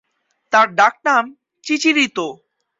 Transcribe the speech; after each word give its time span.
তার 0.53 0.67
ডাক 0.75 0.95
নাম 1.05 1.23
চিচিরিতো। 1.63 2.27